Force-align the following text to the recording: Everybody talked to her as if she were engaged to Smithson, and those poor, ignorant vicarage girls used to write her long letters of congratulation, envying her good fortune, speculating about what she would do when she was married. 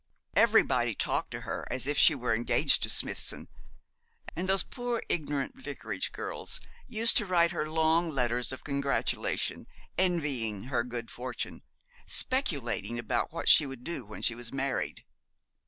Everybody 0.35 0.95
talked 0.95 1.29
to 1.29 1.41
her 1.41 1.63
as 1.69 1.85
if 1.85 1.95
she 1.95 2.15
were 2.15 2.33
engaged 2.33 2.81
to 2.81 2.89
Smithson, 2.89 3.47
and 4.35 4.49
those 4.49 4.63
poor, 4.63 5.03
ignorant 5.09 5.55
vicarage 5.55 6.11
girls 6.11 6.59
used 6.87 7.15
to 7.17 7.25
write 7.27 7.51
her 7.51 7.69
long 7.69 8.09
letters 8.09 8.51
of 8.51 8.63
congratulation, 8.63 9.67
envying 9.99 10.63
her 10.63 10.83
good 10.83 11.11
fortune, 11.11 11.61
speculating 12.07 12.97
about 12.97 13.31
what 13.31 13.47
she 13.47 13.67
would 13.67 13.83
do 13.83 14.03
when 14.03 14.23
she 14.23 14.33
was 14.33 14.51
married. 14.51 15.05